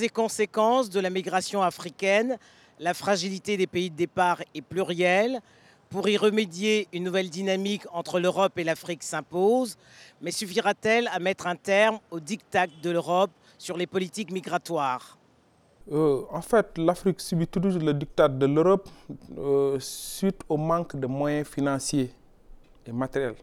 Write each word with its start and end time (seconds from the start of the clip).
Causes 0.00 0.06
et 0.06 0.08
conséquences 0.08 0.88
de 0.88 0.98
la 0.98 1.10
migration 1.10 1.60
africaine, 1.60 2.38
la 2.78 2.94
fragilité 2.94 3.58
des 3.58 3.66
pays 3.66 3.90
de 3.90 3.96
départ 3.96 4.40
est 4.54 4.62
plurielle. 4.62 5.40
Pour 5.90 6.08
y 6.08 6.16
remédier, 6.16 6.88
une 6.94 7.04
nouvelle 7.04 7.28
dynamique 7.28 7.82
entre 7.92 8.18
l'Europe 8.18 8.58
et 8.58 8.64
l'Afrique 8.64 9.02
s'impose, 9.02 9.76
mais 10.22 10.30
suffira-t-elle 10.30 11.06
à 11.08 11.18
mettre 11.18 11.46
un 11.46 11.56
terme 11.56 11.98
au 12.10 12.18
diktat 12.18 12.68
de 12.82 12.90
l'Europe 12.90 13.30
sur 13.58 13.76
les 13.76 13.86
politiques 13.86 14.32
migratoires? 14.32 15.18
Euh, 15.92 16.22
en 16.30 16.40
fait, 16.40 16.78
l'Afrique 16.78 17.20
subit 17.20 17.46
toujours 17.46 17.82
le 17.82 17.92
diktat 17.92 18.28
de 18.28 18.46
l'Europe 18.46 18.88
euh, 19.36 19.76
suite 19.80 20.40
au 20.48 20.56
manque 20.56 20.96
de 20.96 21.06
moyens 21.06 21.46
financiers 21.46 22.10
et 22.86 22.92
matériels. 22.92 23.36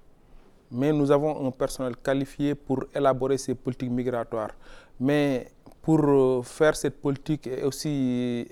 Mais 0.72 0.92
nous 0.92 1.12
avons 1.12 1.48
un 1.48 1.52
personnel 1.52 1.96
qualifié 1.98 2.56
pour 2.56 2.84
élaborer 2.96 3.38
ces 3.38 3.54
politiques 3.54 3.92
migratoires. 3.92 4.56
Mais 5.00 5.52
pour 5.88 6.02
euh, 6.04 6.41
faire 6.44 6.76
cette 6.76 7.00
politique 7.02 7.48
et 7.48 7.64
aussi 7.64 8.45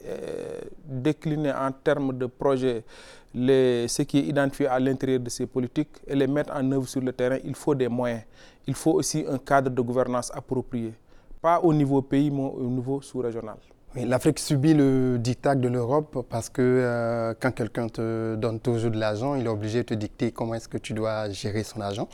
décliner 0.85 1.51
en 1.51 1.69
termes 1.73 2.17
de 2.17 2.27
projets 2.27 2.85
les, 3.33 3.89
ce 3.89 4.03
qui 4.03 4.19
est 4.19 4.27
identifié 4.27 4.67
à 4.67 4.79
l'intérieur 4.79 5.19
de 5.19 5.29
ces 5.29 5.45
politiques 5.45 5.97
et 6.07 6.15
les 6.15 6.27
mettre 6.27 6.53
en 6.55 6.71
œuvre 6.71 6.87
sur 6.87 7.01
le 7.01 7.11
terrain, 7.11 7.37
il 7.43 7.53
faut 7.55 7.75
des 7.75 7.89
moyens. 7.89 8.21
Il 8.65 8.73
faut 8.73 8.93
aussi 8.93 9.25
un 9.27 9.37
cadre 9.37 9.69
de 9.69 9.81
gouvernance 9.81 10.31
approprié. 10.33 10.93
Pas 11.41 11.59
au 11.59 11.73
niveau 11.73 12.01
pays, 12.01 12.31
mais 12.31 12.49
au 12.55 12.69
niveau 12.69 13.01
sous-régional. 13.01 13.57
L'Afrique 13.97 14.39
subit 14.39 14.73
le 14.73 15.17
diktat 15.19 15.55
de 15.55 15.67
l'Europe 15.69 16.25
parce 16.29 16.49
que 16.49 16.61
euh, 16.61 17.33
quand 17.39 17.51
quelqu'un 17.51 17.87
te 17.87 18.35
donne 18.35 18.59
toujours 18.59 18.91
de 18.91 18.97
l'argent, 18.97 19.35
il 19.35 19.45
est 19.45 19.49
obligé 19.49 19.79
de 19.79 19.83
te 19.83 19.93
dicter 19.93 20.31
comment 20.31 20.55
est-ce 20.55 20.67
que 20.67 20.77
tu 20.77 20.93
dois 20.93 21.29
gérer 21.29 21.63
son 21.63 21.79
argent. 21.81 22.07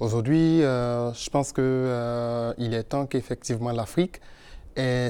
Aujourd'hui, 0.00 0.62
euh, 0.62 1.12
je 1.12 1.30
pense 1.30 1.52
qu'il 1.52 1.62
euh, 1.64 2.52
est 2.58 2.82
temps 2.82 3.06
qu'effectivement 3.06 3.70
l'Afrique 3.70 4.20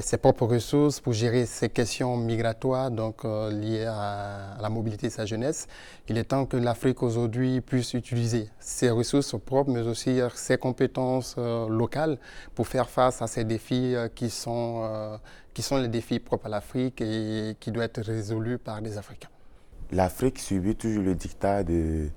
ses 0.01 0.17
propres 0.17 0.45
ressources 0.45 0.99
pour 0.99 1.13
gérer 1.13 1.45
ces 1.45 1.69
questions 1.69 2.17
migratoires 2.17 2.91
donc 2.91 3.25
euh, 3.25 3.51
liées 3.51 3.85
à, 3.85 4.57
la 4.59 4.69
mobilité 4.69 5.07
de 5.07 5.11
sa 5.11 5.25
jeunesse. 5.25 5.67
Il 6.09 6.17
est 6.17 6.25
temps 6.25 6.45
que 6.45 6.57
l'Afrique 6.57 7.03
aujourd'hui 7.03 7.61
puisse 7.61 7.93
utiliser 7.93 8.49
ses 8.59 8.89
ressources 8.89 9.35
propres, 9.39 9.71
mais 9.71 9.81
aussi 9.81 10.19
ses 10.33 10.57
compétences 10.57 11.35
euh, 11.37 11.69
locales 11.69 12.17
pour 12.55 12.67
faire 12.67 12.89
face 12.89 13.21
à 13.21 13.27
ces 13.27 13.43
défis 13.43 13.95
euh, 13.95 14.07
qui, 14.07 14.29
sont, 14.29 15.19
qui 15.53 15.61
sont 15.61 15.77
les 15.77 15.87
défis 15.87 16.19
propres 16.19 16.47
à 16.47 16.49
l'Afrique 16.49 17.01
et 17.01 17.55
qui 17.59 17.71
doivent 17.71 17.85
être 17.85 18.01
résolus 18.01 18.57
par 18.57 18.81
des 18.81 18.97
Africains. 18.97 19.29
L'Afrique 19.91 20.39
subit 20.39 20.75
toujours 20.75 21.03
le 21.03 21.15
dictat 21.15 21.63
de 21.63 22.09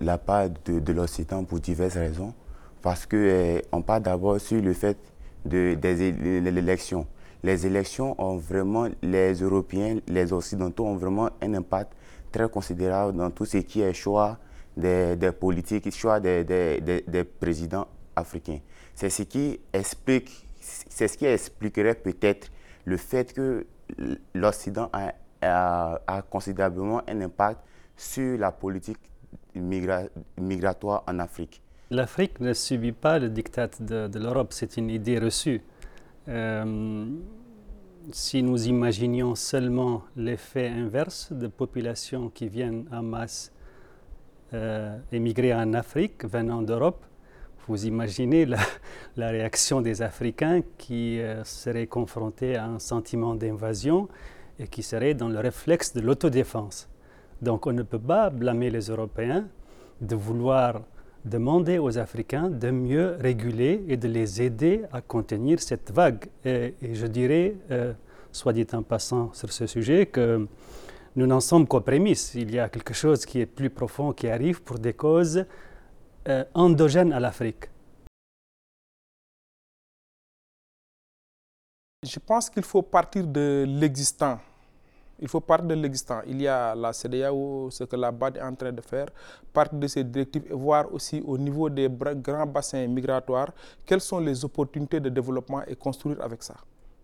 la 0.00 0.18
part 0.18 0.48
de, 0.64 0.78
de 0.78 0.92
l'Occident 0.92 1.44
pour 1.44 1.60
diverses 1.60 1.96
raisons, 1.96 2.32
parce 2.82 3.06
qu'on 3.06 3.82
parle 3.82 4.02
d'abord 4.02 4.40
sur 4.40 4.62
le 4.62 4.72
fait 4.72 4.96
de, 5.44 5.76
l'élection. 6.50 7.06
Les 7.42 7.66
élections 7.66 8.20
ont 8.20 8.36
vraiment, 8.36 8.88
les 9.02 9.34
Européens, 9.34 9.98
les 10.06 10.32
Occidentaux 10.32 10.86
ont 10.86 10.96
vraiment 10.96 11.30
un 11.40 11.54
impact 11.54 11.92
très 12.32 12.48
considérable 12.48 13.16
dans 13.16 13.30
tout 13.30 13.44
ce 13.44 13.58
qui 13.58 13.80
est 13.80 13.92
choix 13.94 14.38
des, 14.76 15.16
des 15.16 15.32
politiques, 15.32 15.90
choix 15.94 16.20
des, 16.20 16.44
des, 16.44 16.80
des 17.06 17.24
présidents 17.24 17.86
africains. 18.16 18.58
C'est 18.94 19.10
ce 19.10 19.22
qui 19.22 19.60
explique, 19.72 20.46
c'est 20.60 21.08
ce 21.08 21.16
qui 21.16 21.26
expliquerait 21.26 21.94
peut-être 21.94 22.50
le 22.84 22.96
fait 22.96 23.32
que 23.32 23.66
l'Occident 24.34 24.90
a, 24.92 26.22
considérablement 26.30 27.02
un 27.08 27.20
impact 27.20 27.60
sur 27.96 28.38
la 28.38 28.50
politique 28.50 28.98
migratoire 29.54 31.04
en 31.06 31.18
Afrique. 31.20 31.62
L'Afrique 31.90 32.40
ne 32.40 32.52
subit 32.52 32.92
pas 32.92 33.18
le 33.18 33.30
diktat 33.30 33.70
de, 33.80 34.18
l'Europe, 34.18 34.52
c'est 34.52 34.76
une 34.76 34.90
idée 34.90 35.18
reçue. 35.18 35.62
Euh, 36.28 37.06
si 38.12 38.42
nous 38.42 38.66
imaginions 38.66 39.34
seulement 39.34 40.02
l'effet 40.14 40.68
inverse 40.68 41.32
de 41.32 41.46
populations 41.46 42.28
qui 42.28 42.48
viennent 42.48 42.84
en 42.92 43.02
masse 43.02 43.52
euh, 44.52 44.98
émigrer 45.12 45.54
en 45.54 45.72
Afrique 45.72 46.26
venant 46.26 46.60
d'Europe, 46.60 47.06
vous 47.66 47.86
imaginez 47.86 48.44
la, 49.16 49.28
réaction 49.30 49.80
des 49.80 50.02
Africains 50.02 50.60
qui 50.76 51.18
euh, 51.20 51.42
seraient 51.44 51.86
confrontés 51.86 52.56
à 52.56 52.66
un 52.66 52.78
sentiment 52.78 53.34
d'invasion 53.34 54.08
et 54.58 54.66
qui 54.68 54.82
seraient 54.82 55.14
dans 55.14 55.28
le 55.28 55.38
réflexe 55.38 55.94
de 55.94 56.02
l'autodéfense. 56.02 56.90
Donc 57.40 57.66
on 57.66 57.72
ne 57.72 57.82
peut 57.82 57.98
pas 57.98 58.28
blâmer 58.28 58.68
les 58.68 58.90
Européens 58.90 59.46
de 60.02 60.14
vouloir 60.14 60.82
demander 61.24 61.78
aux 61.78 61.98
Africains 61.98 62.48
de 62.48 62.70
mieux 62.70 63.16
réguler 63.20 63.84
et 63.88 63.96
de 63.96 64.08
les 64.08 64.42
aider 64.42 64.82
à 64.92 65.00
contenir 65.00 65.60
cette 65.60 65.90
vague. 65.90 66.26
Et, 66.44 66.74
je 66.92 67.06
dirais, 67.06 67.56
euh, 67.70 67.92
soit 68.32 68.52
dit 68.52 68.66
en 68.72 68.82
passant 68.82 69.32
sur 69.32 69.52
ce 69.52 69.66
sujet, 69.66 70.06
que 70.06 70.46
nous 71.16 71.26
n'en 71.26 71.40
sommes 71.40 71.66
qu'aux 71.66 71.80
prémices. 71.80 72.34
Il 72.34 72.54
y 72.54 72.58
a 72.58 72.68
quelque 72.68 72.94
chose 72.94 73.26
qui 73.26 73.40
est 73.40 73.46
plus 73.46 73.70
profond 73.70 74.12
qui 74.12 74.28
arrive 74.28 74.62
pour 74.62 74.78
des 74.78 74.92
causes 74.92 75.44
euh, 76.28 76.44
endogènes 76.54 77.12
à 77.12 77.20
l'Afrique. 77.20 77.68
Je 82.06 82.18
pense 82.20 82.48
qu'il 82.48 82.62
faut 82.62 82.82
partir 82.82 83.26
de 83.26 83.64
l'existant 83.66 84.38
il 85.20 85.28
faut 85.28 85.40
partir 85.40 85.66
de 85.68 85.74
l'existant. 85.74 86.20
Il 86.26 86.40
y 86.40 86.46
a 86.48 86.74
la 86.74 86.92
CDAO, 86.92 87.70
ce 87.70 87.84
que 87.84 87.96
la 87.96 88.12
BAD 88.12 88.36
est 88.36 88.42
en 88.42 88.54
train 88.54 88.72
de 88.72 88.80
faire, 88.80 89.06
partir 89.52 89.78
de 89.78 89.86
ces 89.86 90.04
directives 90.04 90.44
et 90.50 90.54
voir 90.54 90.92
aussi 90.92 91.22
au 91.26 91.36
niveau 91.36 91.68
des 91.68 91.88
grands 92.16 92.46
bassins 92.46 92.86
migratoires 92.86 93.50
quelles 93.84 94.00
sont 94.00 94.20
les 94.20 94.44
opportunités 94.44 95.00
de 95.00 95.08
développement 95.08 95.62
et 95.66 95.74
construire 95.74 96.20
avec 96.22 96.42
ça. 96.42 96.54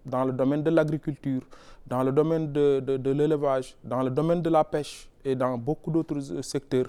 Dans 0.07 0.25
le 0.25 0.33
domaine 0.33 0.63
de 0.63 0.71
l'agriculture, 0.71 1.43
dans 1.87 2.03
le 2.03 2.13
domaine 2.13 2.53
de, 2.53 3.11
l'élevage, 3.11 3.77
dans 3.83 4.03
le 4.03 4.11
domaine 4.11 4.43
de 4.43 4.51
la 4.51 4.63
pêche 4.63 5.09
et 5.25 5.35
dans 5.35 5.57
beaucoup 5.59 5.91
d'autres 5.91 6.33
euh, 6.33 6.43
secteurs. 6.43 6.89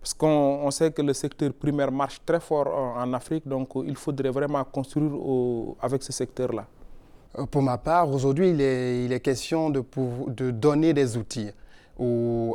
Parce 0.00 0.12
qu'on 0.14 0.70
sait 0.70 0.90
que 0.92 1.00
le 1.00 1.14
secteur 1.14 1.52
primaire 1.52 1.90
marche 1.90 2.20
très 2.26 2.40
fort 2.40 2.68
en, 2.68 3.10
Afrique, 3.14 3.46
donc 3.48 3.70
il 3.86 3.96
faudrait 3.96 4.28
vraiment 4.30 4.62
construire 4.64 5.12
avec 5.80 6.02
ce 6.02 6.12
secteur-là. 6.12 6.66
Pour 7.50 7.62
ma 7.62 7.78
part, 7.78 8.10
aujourd'hui, 8.10 8.50
il 8.50 8.60
est, 8.60 9.20
question 9.20 9.68
de, 9.70 9.84
de 10.28 10.50
donner 10.52 10.92
des 10.94 11.16
outils 11.16 11.50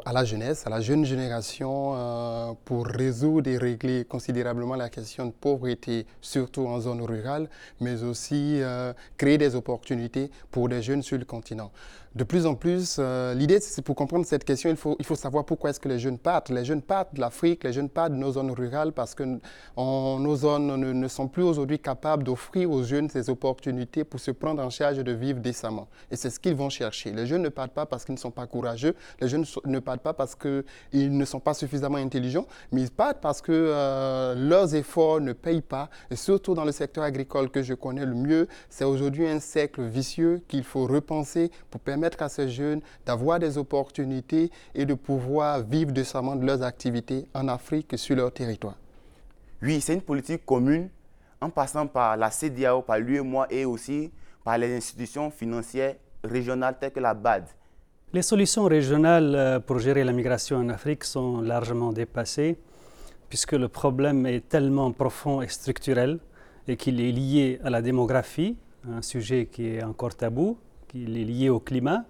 à 0.05 0.13
la 0.13 0.25
jeunesse, 0.25 0.67
à 0.67 0.69
la 0.69 0.81
jeune 0.81 1.05
génération, 1.05 1.93
euh, 1.95 2.53
pour 2.65 2.85
résoudre 2.85 3.49
et 3.49 3.57
régler 3.57 4.03
considérablement 4.03 4.75
la 4.75 4.89
question 4.89 5.25
de 5.25 5.31
pauvreté, 5.31 6.05
surtout 6.21 6.67
en 6.67 6.79
zone 6.81 7.01
rurale, 7.01 7.49
mais 7.79 8.03
aussi 8.03 8.61
euh, 8.61 8.93
créer 9.17 9.37
des 9.37 9.55
opportunités 9.55 10.29
pour 10.51 10.67
des 10.67 10.81
jeunes 10.81 11.03
sur 11.03 11.17
le 11.17 11.25
continent 11.25 11.71
de 12.19 12.25
plus 12.25 12.45
en 12.45 12.53
plus, 12.53 12.97
euh, 12.99 13.33
l'idée, 13.33 13.61
c'est 13.61 13.81
pour 13.81 13.95
comprendre 13.95 14.25
cette 14.25 14.43
question, 14.43 14.69
il 14.69 14.75
faut, 14.75 14.97
il 14.99 15.05
faut 15.05 15.15
savoir 15.15 15.45
pourquoi 15.45 15.69
est-ce 15.69 15.79
que 15.79 15.87
les 15.87 15.99
jeunes 15.99 16.17
partent. 16.17 16.49
Les 16.49 16.65
jeunes 16.65 16.81
partent 16.81 17.15
de 17.15 17.21
l'Afrique, 17.21 17.63
les 17.63 17.71
jeunes 17.71 17.87
partent 17.87 18.11
de 18.11 18.17
nos 18.17 18.33
zones 18.33 18.51
rurales 18.51 18.91
parce 18.91 19.15
que 19.15 19.23
nos 19.77 20.35
zones 20.35 20.75
ne, 20.75 21.07
sont 21.07 21.29
plus 21.29 21.43
aujourd'hui 21.43 21.79
capables 21.79 22.25
d'offrir 22.25 22.69
aux 22.69 22.83
jeunes 22.83 23.09
ces 23.09 23.29
opportunités 23.29 24.03
pour 24.03 24.19
se 24.19 24.31
prendre 24.31 24.61
en 24.61 24.69
charge 24.69 24.99
et 24.99 25.03
de 25.05 25.13
vivre 25.13 25.39
décemment. 25.39 25.87
Et 26.11 26.17
c'est 26.17 26.29
ce 26.29 26.41
qu'ils 26.41 26.55
vont 26.55 26.69
chercher. 26.69 27.13
Les 27.13 27.25
jeunes 27.25 27.41
ne 27.41 27.47
partent 27.47 27.71
pas 27.71 27.85
parce 27.85 28.03
qu'ils 28.03 28.15
ne 28.15 28.19
sont 28.19 28.31
pas 28.31 28.47
courageux, 28.47 28.95
les 29.21 29.29
jeunes 29.29 29.45
ne 29.63 29.79
partent 29.79 30.01
pas 30.01 30.13
parce 30.13 30.35
qu'ils 30.35 31.17
ne 31.17 31.23
sont 31.23 31.39
pas 31.39 31.53
suffisamment 31.53 31.99
intelligents, 31.99 32.47
mais 32.73 32.81
ils 32.81 32.91
partent 32.91 33.21
parce 33.21 33.41
que 33.41 33.53
euh, 33.53 34.35
leurs 34.35 34.75
efforts 34.75 35.21
ne 35.21 35.31
payent 35.31 35.61
pas. 35.61 35.89
Et 36.11 36.17
surtout 36.17 36.53
dans 36.53 36.65
le 36.65 36.73
secteur 36.73 37.05
agricole 37.05 37.49
que 37.49 37.63
je 37.63 37.75
connais 37.75 38.05
le 38.05 38.15
mieux, 38.15 38.49
c'est 38.69 38.83
aujourd'hui 38.83 39.25
un 39.25 39.39
cercle 39.39 39.83
vicieux 39.83 40.41
qu'il 40.49 40.65
faut 40.65 40.85
repenser 40.85 41.49
pour 41.69 41.79
permettre 41.79 42.08
permettre 42.09 42.23
à 42.23 42.29
ces 42.29 42.49
jeunes 42.49 42.81
d'avoir 43.05 43.39
des 43.39 43.57
opportunités 43.57 44.51
et 44.73 44.85
de 44.85 44.93
pouvoir 44.93 45.61
vivre 45.61 45.91
décemment 45.91 46.35
de 46.35 46.45
leurs 46.45 46.63
activités 46.63 47.27
en 47.33 47.47
Afrique 47.47 47.93
et 47.93 47.97
sur 47.97 48.15
leur 48.15 48.31
territoire. 48.31 48.75
Oui, 49.61 49.81
c'est 49.81 49.93
une 49.93 50.01
politique 50.01 50.45
commune 50.45 50.89
en 51.41 51.49
passant 51.49 51.87
par 51.87 52.17
la 52.17 52.31
CDAO, 52.31 52.81
par 52.81 52.99
l'UEMOA 52.99 53.47
et 53.49 53.65
aussi 53.65 54.11
par 54.43 54.57
les 54.57 54.75
institutions 54.75 55.29
financières 55.31 55.95
régionales 56.23 56.77
telles 56.79 56.91
que 56.91 56.99
la 56.99 57.13
BAD. 57.13 57.45
Les 58.11 58.23
solutions 58.23 58.65
régionales 58.65 59.35
euh, 59.35 59.59
pour 59.59 59.79
gérer 59.79 60.03
la 60.03 60.13
migration 60.13 60.57
en 60.57 60.69
Afrique 60.69 61.03
sont 61.03 61.41
largement 61.41 61.93
dépassées 61.93 62.57
puisque 63.29 63.53
le 63.53 63.67
problème 63.67 64.25
est 64.25 64.49
tellement 64.49 64.91
profond 64.91 65.41
et 65.43 65.47
structurel 65.47 66.19
et 66.67 66.75
qu'il 66.75 66.99
est 66.99 67.11
lié 67.11 67.59
à 67.63 67.69
la 67.69 67.81
démographie, 67.81 68.57
un 68.89 69.03
sujet 69.03 69.45
qui 69.45 69.67
est 69.67 69.83
encore 69.83 70.15
tabou, 70.15 70.57
qui 70.89 71.03
est 71.03 71.07
lié 71.07 71.49
au 71.49 71.59
climat, 71.59 72.03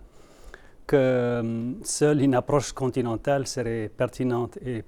que 0.88 0.96
euh, 0.96 1.74
seule 1.84 2.22
une 2.22 2.34
approche 2.34 2.72
continentale 2.72 3.46
serait 3.46 3.92
pertinente. 3.96 4.58
Et 4.66 4.84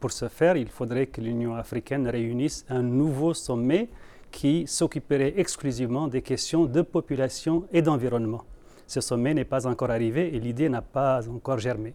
pour 0.00 0.12
ce 0.12 0.28
faire, 0.28 0.56
il 0.56 0.68
faudrait 0.68 1.08
que 1.08 1.20
l'Union 1.20 1.54
africaine 1.54 2.08
réunisse 2.08 2.64
un 2.70 2.82
nouveau 2.82 3.34
sommet 3.34 3.90
qui 4.30 4.66
s'occuperait 4.66 5.34
exclusivement 5.36 6.08
des 6.08 6.22
questions 6.22 6.64
de 6.64 6.80
population 6.80 7.64
et 7.72 7.82
d'environnement. 7.82 8.44
Ce 8.86 9.00
sommet 9.00 9.34
n'est 9.34 9.44
pas 9.44 9.66
encore 9.66 9.90
arrivé 9.90 10.34
et 10.34 10.40
l'idée 10.40 10.68
n'a 10.68 10.82
pas 10.82 11.28
encore 11.28 11.58
germé. 11.58 11.92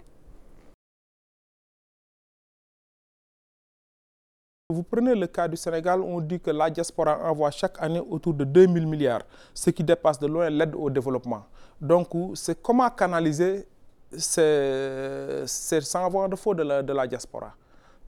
Vous 4.69 4.83
prenez 4.83 5.15
le 5.15 5.27
cas 5.27 5.47
du 5.47 5.55
Sénégal, 5.55 6.01
on 6.01 6.19
dit 6.19 6.41
que 6.41 6.51
la 6.51 6.69
diaspora 6.69 7.17
envoie 7.23 7.49
chaque 7.51 7.81
année 7.81 8.01
autour 8.01 8.33
de 8.33 8.43
2000 8.43 8.85
milliards, 8.85 9.21
ce 9.53 9.69
qui 9.69 9.81
dépasse 9.81 10.19
de 10.19 10.27
loin 10.27 10.49
l'aide 10.49 10.75
au 10.75 10.89
développement. 10.89 11.45
Donc, 11.79 12.09
c'est 12.33 12.61
comment 12.61 12.89
canaliser 12.89 13.65
ces, 14.11 15.43
ces 15.45 15.95
envois 15.95 16.27
de 16.27 16.35
fonds 16.35 16.53
de 16.53 16.63
la, 16.63 17.07
diaspora? 17.07 17.53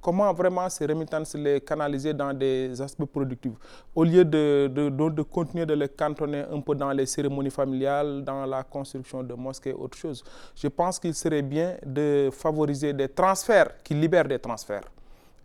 Comment 0.02 0.34
vraiment 0.34 0.68
ces 0.68 0.86
remittances 0.86 1.34
les 1.36 1.62
canaliser 1.62 2.14
dans 2.14 2.34
des 2.34 2.82
aspects 2.82 3.06
productifs, 3.06 3.54
au 3.96 4.04
lieu 4.04 4.26
de, 4.26 4.68
de, 4.68 5.22
continuer 5.22 5.66
de 5.66 5.76
les 5.76 5.88
cantonner 5.88 6.44
un 6.52 6.60
peu 6.60 6.76
dans 6.76 6.92
les 6.92 7.06
cérémonies 7.06 7.52
familiales, 7.52 8.22
dans 8.26 8.46
la 8.46 8.64
construction 8.64 9.24
de 9.24 9.34
mosquées, 9.34 9.72
autre 9.72 9.98
chose. 9.98 10.26
Je 10.58 10.68
pense 10.68 11.00
qu'il 11.00 11.16
serait 11.16 11.42
bien 11.42 11.78
de 11.86 12.30
favoriser 12.34 12.92
des 12.92 13.08
transferts 13.08 13.82
qui 13.82 13.94
libèrent 13.94 14.28
des 14.28 14.40
transferts 14.40 14.84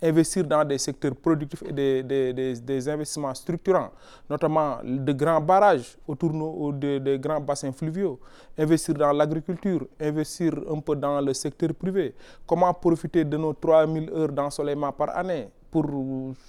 investir 0.04 0.44
dans 0.44 0.64
des 0.64 0.78
secteurs 0.78 1.14
productifs 1.16 1.62
et 1.66 1.72
des, 1.72 2.02
des, 2.02 2.32
des, 2.32 2.60
des 2.60 2.88
investissements 2.88 3.34
structurants, 3.34 3.90
notamment 4.28 4.78
de 4.84 5.12
grands 5.12 5.40
barrages 5.40 5.96
autour 6.06 6.30
des 6.74 7.00
de, 7.00 7.16
grands 7.16 7.40
bassins 7.40 7.72
fluviaux, 7.72 8.20
investir 8.58 8.94
dans 8.94 9.12
l'agriculture, 9.12 9.86
investir 9.98 10.52
un 10.70 10.78
peu 10.80 10.94
dans 10.94 11.20
le 11.20 11.32
secteur 11.32 11.72
privé, 11.74 12.14
comment 12.46 12.72
profiter 12.74 13.24
de 13.24 13.36
nos 13.36 13.54
3000 13.54 14.10
heures 14.10 14.32
d'ensoleillement 14.32 14.92
par 14.92 15.16
année, 15.16 15.48
pour, 15.70 15.86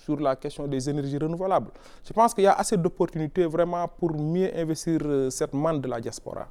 sur 0.04 0.20
la 0.20 0.36
question 0.36 0.68
des 0.68 0.90
énergies 0.90 1.18
renouvelables? 1.18 1.72
Je 2.06 2.14
pense 2.14 2.34
qu'il 2.34 2.44
y 2.44 2.48
a 2.48 2.54
assez 2.54 2.78
d'opportunités 2.78 3.46
vraiment 3.46 3.88
pour 3.88 4.14
mieux 4.14 4.52
investir 4.56 5.00
euh, 5.06 5.30
cette 5.30 5.54
manne 5.54 5.80
de 5.82 5.88
la 5.88 6.00
diaspora. 6.00 6.48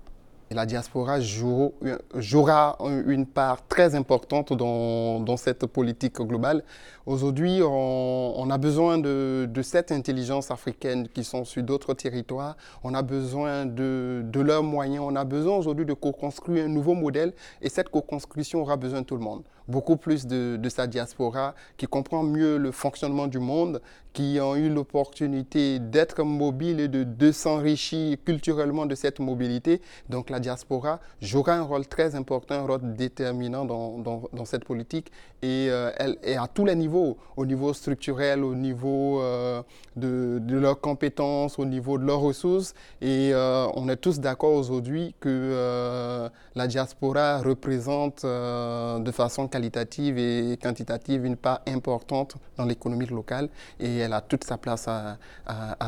La 0.54 0.66
diaspora 0.66 1.18
jouera 1.20 2.78
une 3.08 3.26
part 3.26 3.66
très 3.66 3.96
importante 3.96 4.52
dans, 4.52 5.36
cette 5.36 5.66
politique 5.66 6.20
globale. 6.20 6.62
Aujourd'hui, 7.06 7.60
on, 7.60 8.48
a 8.48 8.56
besoin 8.56 8.98
de, 8.98 9.48
cette 9.62 9.90
intelligence 9.90 10.52
africaine 10.52 11.08
qui 11.08 11.24
sont 11.24 11.44
sur 11.44 11.64
d'autres 11.64 11.94
territoires. 11.94 12.56
On 12.84 12.94
a 12.94 13.02
besoin 13.02 13.66
de, 13.66 14.24
leurs 14.32 14.62
moyens. 14.62 15.04
On 15.04 15.16
a 15.16 15.24
besoin 15.24 15.56
aujourd'hui 15.56 15.86
de 15.86 15.92
co-construire 15.92 16.66
un 16.66 16.68
nouveau 16.68 16.94
modèle 16.94 17.32
et 17.60 17.68
cette 17.68 17.88
co-construction 17.88 18.60
aura 18.60 18.76
besoin 18.76 19.00
de 19.00 19.06
tout 19.06 19.16
le 19.16 19.24
monde 19.24 19.42
beaucoup 19.68 19.96
plus 19.96 20.26
de, 20.26 20.56
de, 20.56 20.68
sa 20.68 20.86
diaspora, 20.86 21.54
qui 21.76 21.86
comprend 21.86 22.22
mieux 22.22 22.58
le 22.58 22.70
fonctionnement 22.70 23.26
du 23.26 23.38
monde, 23.38 23.80
qui 24.12 24.38
ont 24.40 24.54
eu 24.56 24.68
l'opportunité 24.68 25.78
d'être 25.78 26.22
mobile 26.22 26.80
et 26.80 26.88
de, 26.88 27.04
de 27.04 27.32
s'enrichir 27.32 28.16
culturellement 28.24 28.86
de 28.86 28.94
cette 28.94 29.20
mobilité. 29.20 29.80
Donc 30.08 30.30
la 30.30 30.40
diaspora 30.44 31.00
jouera 31.20 31.54
un 31.54 31.62
rôle 31.62 31.86
très 31.86 32.14
important, 32.14 32.54
un 32.54 32.66
rôle 32.66 32.94
déterminant 32.94 33.64
dans, 33.64 34.44
cette 34.44 34.64
politique 34.64 35.10
et, 35.42 35.68
euh, 35.70 35.90
elle, 35.96 36.16
et 36.22 36.36
à 36.36 36.46
tous 36.46 36.64
les 36.64 36.76
niveaux, 36.76 37.16
au 37.36 37.46
niveau 37.46 37.72
structurel, 37.72 38.44
au 38.44 38.54
niveau 38.54 39.20
euh, 39.20 39.62
de, 39.96 40.40
leurs 40.64 40.80
compétences, 40.80 41.58
au 41.58 41.64
niveau 41.64 41.98
de 41.98 42.04
leurs 42.04 42.20
ressources. 42.20 42.74
Et 43.00 43.30
euh, 43.32 43.66
on 43.74 43.88
est 43.88 43.96
tous 43.96 44.20
d'accord 44.20 44.54
aujourd'hui 44.54 45.14
que 45.20 46.30
la 46.54 46.66
diaspora 46.66 47.40
représente 47.40 48.24
de 48.24 49.12
façon 49.12 49.48
qualitative 49.48 50.18
et 50.18 50.58
quantitative 50.62 51.24
une 51.24 51.36
part 51.36 51.60
importante 51.66 52.36
dans 52.56 52.64
l'économie 52.64 53.06
locale 53.06 53.48
et 53.80 53.98
elle 53.98 54.12
a 54.12 54.20
toute 54.20 54.44
sa 54.44 54.56
place 54.56 54.88
à, 54.88 55.16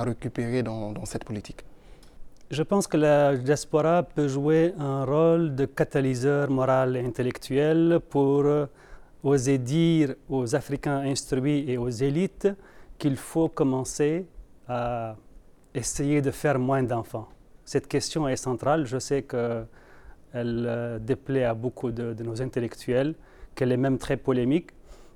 récupérer 0.03 0.63
dans 0.63 1.05
cette 1.05 1.25
politique. 1.25 1.65
Je 2.49 2.63
pense 2.63 2.87
que 2.87 2.97
la 2.97 3.37
diaspora 3.37 4.05
peut 4.05 4.29
jouer 4.29 4.73
un 4.79 5.05
rôle 5.05 5.57
de 5.57 5.65
catalyseur 5.65 6.49
moral 6.49 6.97
et 6.97 7.05
intellectuel 7.05 7.99
pour 8.09 8.45
oser 9.25 9.59
dire 9.59 10.15
aux 10.29 10.55
Africains 10.55 10.99
instruits 10.99 11.69
et 11.69 11.77
aux 11.77 11.89
élites 11.89 12.49
qu'il 12.99 13.17
faut 13.17 13.49
commencer 13.49 14.27
à 14.69 15.17
essayer 15.75 16.23
de 16.23 16.31
faire 16.31 16.61
moins 16.61 16.85
d'enfants. 16.85 17.29
Cette 17.65 17.89
question 17.89 18.29
est 18.29 18.37
centrale. 18.37 18.87
Je 18.87 19.01
sais 19.01 19.23
qu'elle 19.23 19.67
euh, 20.35 20.99
déplaît 21.01 21.45
à 21.45 21.55
beaucoup 21.55 21.91
de, 21.91 22.15
de 22.15 22.23
nos 22.23 22.41
intellectuels 22.41 23.17
qu'elle 23.57 23.73
est 23.73 23.77
même 23.77 23.99
très 23.99 24.17
polémique, 24.17 24.71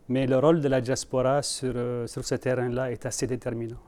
mais 0.09 0.26
le 0.26 0.38
rôle 0.38 0.61
de 0.61 0.69
la 0.69 0.81
diaspora 0.81 1.43
sur, 1.43 1.73
euh, 1.76 2.09
sur 2.09 2.25
ce 2.25 2.35
terrain-là 2.35 2.91
est 2.91 3.06
assez 3.06 3.29
déterminant. 3.29 3.79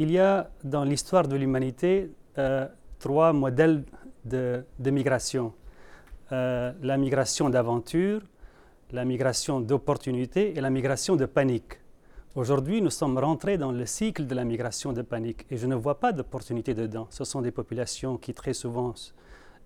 Il 0.00 0.10
y 0.10 0.18
a 0.18 0.48
dans 0.64 0.82
l'histoire 0.82 1.28
de 1.28 1.36
l'humanité 1.36 2.10
euh, 2.38 2.66
trois 2.98 3.34
modèles 3.34 3.84
de, 4.24 4.64
migration. 4.82 5.52
Euh, 6.32 6.72
la 6.80 6.96
migration 6.96 7.50
d'aventure, 7.50 8.22
la 8.92 9.04
migration 9.04 9.60
d'opportunité 9.60 10.56
et 10.56 10.62
la 10.62 10.70
migration 10.70 11.16
de 11.16 11.26
panique. 11.26 11.80
Aujourd'hui, 12.34 12.80
nous 12.80 12.88
sommes 12.88 13.18
rentrés 13.18 13.58
dans 13.58 13.72
le 13.72 13.84
cycle 13.84 14.26
de 14.26 14.34
la 14.34 14.44
migration 14.44 14.94
de 14.94 15.02
panique 15.02 15.44
et 15.50 15.58
je 15.58 15.66
ne 15.66 15.74
vois 15.74 16.00
pas 16.00 16.12
d'opportunité 16.12 16.72
dedans. 16.72 17.06
Ce 17.10 17.24
sont 17.24 17.42
des 17.42 17.50
populations 17.50 18.16
qui 18.16 18.32
très 18.32 18.54
souvent 18.54 18.94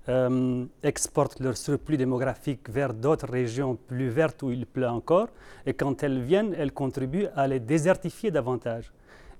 euh, 0.09 0.65
exportent 0.83 1.39
leur 1.39 1.57
surplus 1.57 1.97
démographique 1.97 2.69
vers 2.69 2.93
d'autres 2.93 3.31
régions 3.31 3.77
plus 3.77 4.09
vertes 4.09 4.43
où 4.43 4.51
il 4.51 4.67
pleut 4.67 4.89
encore, 4.89 5.29
et 5.65 5.75
quand 5.75 6.03
elles 6.03 6.23
viennent, 6.23 6.57
elles 6.59 6.73
contribuent 6.73 7.29
à 7.37 7.47
les 7.47 7.61
désertifier 7.61 8.33
davantage. 8.33 8.93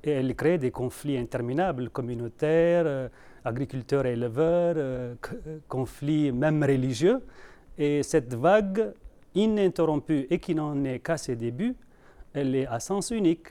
Et 0.05 0.11
elles 0.11 0.35
créent 0.37 0.59
des 0.59 0.71
conflits 0.71 1.17
interminables, 1.17 1.89
communautaires, 1.91 2.85
euh, 2.87 3.09
agriculteurs 3.45 4.07
et 4.07 4.13
éleveurs, 4.13 4.75
euh, 4.77 5.15
conflits 5.67 6.31
même 6.31 6.63
religieux. 6.63 7.23
Et 7.79 8.03
cette 8.03 8.35
vague 8.35 8.93
ininterrompue 9.35 10.27
et 10.31 10.39
qui 10.39 10.55
n'en 10.55 10.85
est 10.85 11.01
qu'à 11.01 11.17
ses 11.17 11.37
débuts, 11.37 11.75
elle 12.35 12.55
est 12.55 12.67
à 12.67 12.81
sens 12.81 13.11
unique. 13.11 13.49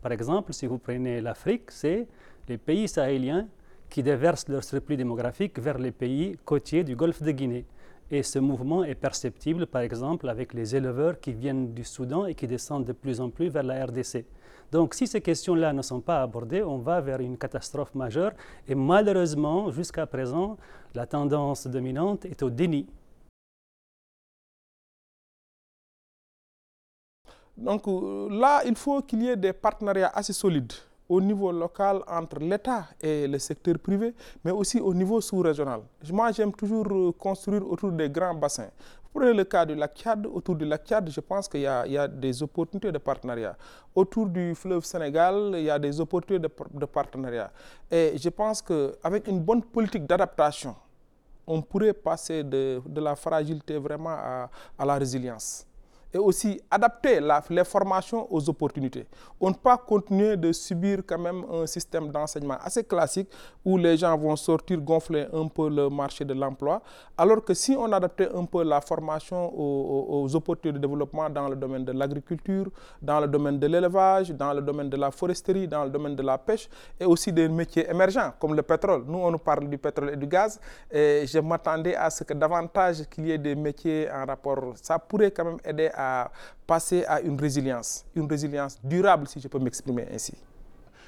Par 0.00 0.12
exemple, 0.12 0.52
si 0.52 0.66
vous 0.66 0.78
prenez 0.78 1.20
l'Afrique, 1.20 1.70
c'est 1.70 2.06
les 2.48 2.58
pays 2.58 2.88
sahéliens 2.88 3.48
qui 3.90 4.02
déversent 4.02 4.48
leur 4.48 4.62
surplus 4.62 4.96
démographique 4.96 5.58
vers 5.58 5.78
les 5.78 5.90
pays 5.90 6.36
côtiers 6.44 6.84
du 6.84 6.94
golfe 6.94 7.22
de 7.22 7.32
Guinée. 7.32 7.64
Et 8.10 8.22
ce 8.22 8.38
mouvement 8.38 8.84
est 8.84 8.94
perceptible, 8.94 9.66
par 9.66 9.82
exemple, 9.82 10.28
avec 10.28 10.54
les 10.54 10.74
éleveurs 10.74 11.20
qui 11.20 11.32
viennent 11.32 11.74
du 11.74 11.84
Soudan 11.84 12.24
et 12.24 12.34
qui 12.34 12.46
descendent 12.46 12.86
de 12.86 12.92
plus 12.92 13.20
en 13.20 13.28
plus 13.28 13.48
vers 13.48 13.62
la 13.62 13.84
RDC. 13.84 14.24
Donc, 14.72 14.94
si 14.94 15.06
ces 15.06 15.20
questions-là 15.20 15.72
ne 15.72 15.82
sont 15.82 16.00
pas 16.00 16.22
abordées, 16.22 16.62
on 16.62 16.78
va 16.78 17.00
vers 17.00 17.20
une 17.20 17.36
catastrophe 17.36 17.94
majeure. 17.94 18.32
Et 18.66 18.74
malheureusement, 18.74 19.70
jusqu'à 19.70 20.06
présent, 20.06 20.56
la 20.94 21.06
tendance 21.06 21.66
dominante 21.66 22.24
est 22.24 22.42
au 22.42 22.50
déni. 22.50 22.86
Donc 27.58 27.88
euh, 27.88 28.28
là, 28.30 28.62
il 28.64 28.76
faut 28.76 29.02
qu'il 29.02 29.22
y 29.22 29.28
ait 29.28 29.36
des 29.36 29.52
partenariats 29.52 30.12
assez 30.14 30.32
solides 30.32 30.72
au 31.08 31.20
niveau 31.20 31.50
local 31.50 32.02
entre 32.06 32.38
l'État 32.40 32.86
et 33.00 33.26
le 33.26 33.38
secteur 33.38 33.78
privé, 33.78 34.14
mais 34.44 34.50
aussi 34.50 34.78
au 34.80 34.92
niveau 34.92 35.20
sous-régional. 35.20 35.80
Moi, 36.12 36.32
j'aime 36.32 36.52
toujours 36.52 36.86
euh, 36.90 37.12
construire 37.12 37.66
autour 37.70 37.92
des 37.92 38.10
grands 38.10 38.34
bassins. 38.34 38.68
Vous 39.02 39.20
prenez 39.20 39.32
le 39.32 39.44
cas 39.44 39.64
du 39.64 39.74
lac 39.74 39.96
Tchad, 39.96 40.26
autour 40.26 40.54
du 40.56 40.66
lac 40.66 40.84
Tchad, 40.86 41.08
je 41.10 41.20
pense 41.20 41.48
qu'il 41.48 41.60
y, 41.60 41.62
y, 41.64 41.96
a 41.96 42.06
des 42.06 42.42
opportunités 42.42 42.92
de 42.92 42.98
partenariat. 42.98 43.56
Autour 43.94 44.26
du 44.26 44.54
fleuve 44.54 44.84
Sénégal, 44.84 45.52
il 45.54 45.62
y 45.64 45.70
a 45.70 45.78
des 45.78 45.98
opportunités 45.98 46.46
de, 46.74 46.84
partenariat. 46.86 47.50
Et 47.90 48.12
je 48.18 48.28
pense 48.28 48.60
qu'avec 48.60 49.26
une 49.28 49.40
bonne 49.40 49.62
politique 49.62 50.06
d'adaptation, 50.06 50.76
on 51.46 51.62
pourrait 51.62 51.94
passer 51.94 52.44
de, 52.44 52.82
de, 52.84 53.00
la 53.00 53.16
fragilité 53.16 53.78
vraiment 53.78 54.10
à, 54.10 54.50
à 54.78 54.84
la 54.84 54.96
résilience. 54.96 55.67
Et 56.12 56.18
aussi 56.18 56.60
adapter 56.70 57.20
les 57.50 57.64
formations 57.64 58.26
aux 58.32 58.48
opportunités. 58.48 59.06
On 59.40 59.48
ne 59.48 59.54
peut 59.54 59.60
pas 59.62 59.76
continuer 59.76 60.36
de 60.36 60.52
subir 60.52 61.00
quand 61.06 61.18
même 61.18 61.44
un 61.52 61.66
système 61.66 62.10
d'enseignement 62.10 62.56
assez 62.62 62.84
classique 62.84 63.28
où 63.64 63.76
les 63.76 63.96
gens 63.96 64.16
vont 64.16 64.36
sortir 64.36 64.80
gonfler 64.80 65.26
un 65.32 65.46
peu 65.48 65.68
le 65.68 65.88
marché 65.90 66.24
de 66.24 66.34
l'emploi, 66.34 66.80
alors 67.16 67.44
que 67.44 67.54
si 67.54 67.76
on 67.78 67.90
adaptait 67.92 68.28
un 68.34 68.44
peu 68.44 68.64
la 68.64 68.80
formation 68.80 69.52
aux, 69.54 70.34
opportunités 70.34 70.78
de 70.78 70.86
développement 70.86 71.28
dans 71.30 71.48
le 71.48 71.56
domaine 71.56 71.84
de 71.84 71.92
l'agriculture, 71.92 72.66
dans 73.02 73.20
le 73.20 73.28
domaine 73.28 73.58
de 73.58 73.66
l'élevage, 73.66 74.30
dans 74.30 74.52
le 74.52 74.62
domaine 74.62 74.88
de 74.88 74.96
la 74.96 75.10
foresterie, 75.10 75.66
dans 75.68 75.84
le 75.84 75.90
domaine 75.90 76.16
de 76.16 76.22
la 76.22 76.38
pêche 76.38 76.68
et 76.98 77.04
aussi 77.04 77.32
des 77.32 77.48
métiers 77.48 77.88
émergents 77.90 78.32
comme 78.38 78.54
le 78.54 78.62
pétrole. 78.62 79.04
Nous, 79.06 79.18
on 79.18 79.30
nous 79.30 79.38
parle 79.38 79.68
du 79.68 79.78
pétrole 79.78 80.10
et 80.12 80.16
du 80.16 80.26
gaz 80.26 80.60
et 80.90 81.24
je 81.26 81.38
m'attendais 81.38 81.94
à 81.94 82.10
ce 82.10 82.24
que 82.24 82.34
davantage 82.34 83.04
qu'il 83.10 83.26
y 83.26 83.32
ait 83.32 83.38
des 83.38 83.54
métiers 83.54 84.08
en 84.10 84.24
rapport. 84.26 84.72
Ça 84.80 84.98
pourrait 84.98 85.30
quand 85.30 85.44
même 85.44 85.58
aider 85.64 85.90
passer 86.66 87.04
à 87.04 87.20
une 87.20 87.40
résilience, 87.40 88.04
une 88.14 88.28
résilience 88.28 88.78
durable, 88.82 89.26
si 89.28 89.40
je 89.40 89.48
peux 89.48 89.58
m'exprimer 89.58 90.06
ainsi. 90.12 90.34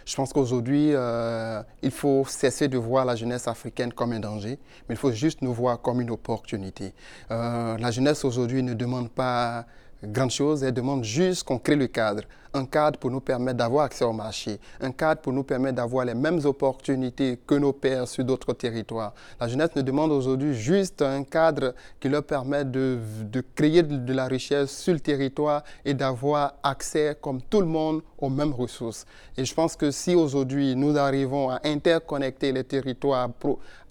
Je 0.04 0.16
pense 0.16 0.32
qu'aujourd'hui, 0.32 0.90
euh, 0.92 1.62
il 1.82 1.90
faut 1.90 2.24
cesser 2.26 2.68
de 2.68 2.78
voir 2.78 3.04
la 3.04 3.14
jeunesse 3.14 3.46
africaine 3.46 3.92
comme 3.92 4.12
un 4.12 4.20
danger, 4.20 4.58
mais 4.88 4.94
il 4.94 4.98
faut 4.98 5.12
juste 5.12 5.42
nous 5.42 5.52
voir 5.52 5.80
comme 5.80 6.00
une 6.00 6.10
opportunité. 6.10 6.94
Euh, 7.30 7.76
la 7.78 7.90
jeunesse 7.90 8.24
aujourd'hui 8.24 8.62
ne 8.62 8.74
demande 8.74 9.10
pas 9.10 9.66
grande 10.08 10.30
chose, 10.30 10.62
elle 10.62 10.72
demande 10.72 11.04
juste 11.04 11.44
qu'on 11.44 11.58
crée 11.58 11.76
le 11.76 11.86
cadre. 11.86 12.22
Un 12.52 12.66
cadre 12.66 12.98
pour 12.98 13.12
nous 13.12 13.20
permettre 13.20 13.58
d'avoir 13.58 13.84
accès 13.84 14.04
au 14.04 14.12
marché, 14.12 14.58
un 14.80 14.90
cadre 14.90 15.20
pour 15.20 15.32
nous 15.32 15.44
permettre 15.44 15.76
d'avoir 15.76 16.04
les 16.04 16.14
mêmes 16.14 16.40
opportunités 16.44 17.38
que 17.46 17.54
nos 17.54 17.72
pères 17.72 18.08
sur 18.08 18.24
d'autres 18.24 18.52
territoires. 18.54 19.14
La 19.40 19.46
jeunesse 19.46 19.70
nous 19.76 19.82
demande 19.82 20.10
aujourd'hui 20.10 20.52
juste 20.54 21.00
un 21.00 21.22
cadre 21.22 21.74
qui 22.00 22.08
leur 22.08 22.24
permet 22.24 22.64
de, 22.64 22.98
de 23.22 23.44
créer 23.54 23.84
de 23.84 24.12
la 24.12 24.26
richesse 24.26 24.76
sur 24.76 24.92
le 24.94 24.98
territoire 24.98 25.62
et 25.84 25.94
d'avoir 25.94 26.54
accès, 26.64 27.16
comme 27.20 27.40
tout 27.40 27.60
le 27.60 27.68
monde, 27.68 28.02
aux 28.18 28.30
mêmes 28.30 28.52
ressources. 28.52 29.06
Et 29.36 29.44
je 29.44 29.54
pense 29.54 29.76
que 29.76 29.92
si 29.92 30.16
aujourd'hui 30.16 30.74
nous 30.74 30.98
arrivons 30.98 31.50
à 31.50 31.60
interconnecter 31.64 32.50
les 32.50 32.64
territoires, 32.64 33.30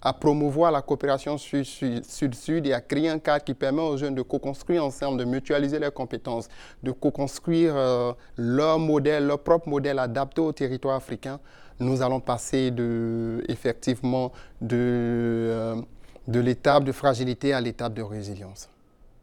à 0.02 0.12
promouvoir 0.12 0.72
la 0.72 0.82
coopération 0.82 1.36
sud-sud 1.38 2.66
et 2.66 2.72
à 2.72 2.80
créer 2.80 3.08
un 3.08 3.18
cadre 3.18 3.44
qui 3.44 3.54
permet 3.54 3.82
aux 3.82 3.96
jeunes 3.96 4.14
de 4.14 4.22
co-construire 4.22 4.84
ensemble, 4.84 5.18
de 5.18 5.24
mutualiser 5.24 5.78
leurs 5.78 5.92
compétences, 5.92 6.48
de 6.82 6.90
co-construire 6.90 7.76
euh, 7.76 8.12
leur 8.36 8.78
modèle, 8.78 9.26
leur 9.26 9.40
propre 9.40 9.68
modèle 9.68 9.98
adapté 9.98 10.40
au 10.40 10.52
territoire 10.52 10.96
africain, 10.96 11.38
nous 11.80 12.02
allons 12.02 12.20
passer 12.20 12.72
effectivement 13.48 14.32
euh, 14.70 15.76
de 16.28 16.40
l'étape 16.40 16.84
de 16.84 16.92
fragilité 16.92 17.52
à 17.52 17.60
l'étape 17.60 17.94
de 17.94 18.02
résilience. 18.02 18.68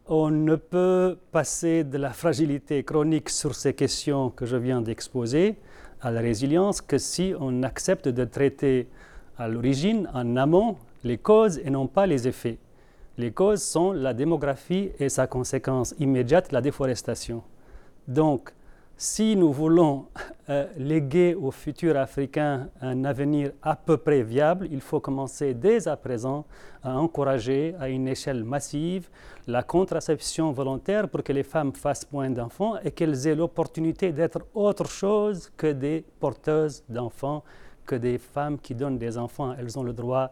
On 0.07 0.29
ne 0.31 0.55
peut 0.55 1.17
passer 1.31 1.83
de 1.83 1.97
la 1.97 2.11
fragilité 2.11 2.83
chronique 2.83 3.29
sur 3.29 3.53
ces 3.55 3.73
questions 3.73 4.29
que 4.29 4.45
je 4.45 4.55
viens 4.55 4.81
d'exposer 4.81 5.57
à 6.01 6.11
la 6.11 6.21
résilience 6.21 6.81
que 6.81 6.97
si 6.97 7.33
on 7.39 7.63
accepte 7.63 8.07
de 8.07 8.23
traiter 8.23 8.87
à 9.37 9.47
l'origine, 9.47 10.09
en 10.13 10.35
amont, 10.35 10.77
les 11.03 11.17
causes 11.17 11.59
et 11.59 11.69
non 11.69 11.87
pas 11.87 12.05
les 12.05 12.27
effets. 12.27 12.57
Les 13.17 13.31
causes 13.31 13.63
sont 13.63 13.91
la 13.93 14.13
démographie 14.13 14.91
et 14.99 15.09
sa 15.09 15.27
conséquence 15.27 15.95
immédiate, 15.99 16.51
la 16.51 16.61
déforestation. 16.61 17.41
Donc, 18.07 18.53
si 18.99 19.35
nous 19.35 19.51
voulons 19.53 20.07
euh, 20.49 20.65
léguer 20.75 21.35
aux 21.35 21.51
futurs 21.51 21.97
Africains 21.97 22.69
un 22.81 23.05
avenir 23.05 23.51
à 23.61 23.75
peu 23.75 23.97
près 23.97 24.23
viable, 24.23 24.67
il 24.71 24.81
faut 24.81 24.99
commencer 24.99 25.53
dès 25.53 25.87
à 25.87 25.95
présent 25.95 26.45
à 26.83 26.97
encourager 26.97 27.75
à 27.79 27.89
une 27.89 28.07
échelle 28.07 28.43
massive 28.43 29.07
la 29.45 29.61
contraception 29.61 30.51
volontaire 30.51 31.09
pour 31.09 31.21
que 31.23 31.31
les 31.31 31.43
femmes 31.43 31.73
fassent 31.73 32.11
moins 32.11 32.31
d'enfants 32.31 32.75
et 32.83 32.89
qu'elles 32.89 33.27
aient 33.27 33.35
l'opportunité 33.35 34.11
d'être 34.11 34.39
autre 34.55 34.87
chose 34.89 35.51
que 35.55 35.71
des 35.71 36.03
porteuses 36.19 36.83
d'enfants 36.89 37.43
que 37.87 37.95
des 37.95 38.19
femmes 38.19 38.59
qui 38.59 38.75
donnent 38.75 38.99
des 38.99 39.17
enfants. 39.17 39.55
Elles 39.57 39.79
ont 39.79 39.83
le 39.83 39.93
droit 39.93 40.29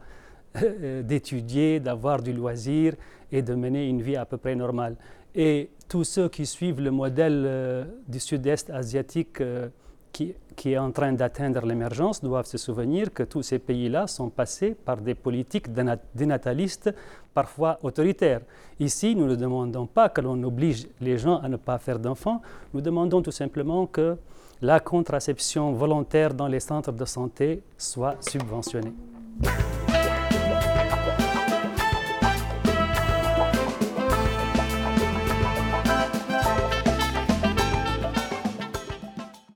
euh, 0.61 1.01
d'étudier, 1.01 1.79
d'avoir 1.79 2.21
du 2.21 2.31
loisir 2.31 2.93
et 3.31 3.41
de 3.41 3.55
mener 3.55 3.87
une 3.89 4.01
vie 4.01 4.15
à 4.15 4.25
peu 4.25 4.37
près 4.37 4.55
normale. 4.55 4.95
Et 5.33 5.69
tous 5.89 6.03
ceux 6.03 6.29
qui 6.29 6.45
suivent 6.45 6.81
le 6.81 6.91
modèle 6.91 7.43
euh, 7.45 7.83
du 8.07 8.19
sud-est 8.19 8.69
asiatique 8.69 9.41
euh, 9.41 9.69
qui, 10.13 10.33
est 10.65 10.77
en 10.77 10.91
train 10.91 11.11
d'atteindre 11.11 11.65
l'émergence 11.65 12.21
doivent 12.21 12.45
se 12.45 12.57
souvenir 12.57 13.13
que 13.13 13.23
tous 13.23 13.41
ces 13.41 13.59
pays-là 13.59 14.07
sont 14.07 14.29
passés 14.29 14.73
par 14.73 14.97
des 14.97 15.13
politiques 15.13 15.67
dénatalistes 16.15 16.93
parfois 17.33 17.79
autoritaires. 17.83 18.39
Ici, 18.79 19.13
nous 19.13 19.27
ne 19.27 19.35
demandons 19.35 19.87
pas 19.87 20.07
que 20.07 20.21
l'on 20.21 20.41
oblige 20.43 20.87
les 21.01 21.17
gens 21.17 21.39
à 21.41 21.49
ne 21.49 21.57
pas 21.57 21.77
faire 21.79 21.99
d'enfants, 21.99 22.41
nous 22.73 22.79
demandons 22.79 23.21
tout 23.21 23.31
simplement 23.31 23.87
que 23.87 24.17
la 24.61 24.79
contraception 24.79 25.73
volontaire 25.73 26.33
dans 26.33 26.47
les 26.47 26.59
centres 26.59 26.91
de 26.91 27.05
santé 27.05 27.61
soit 27.77 28.15
subventionnée. 28.21 28.93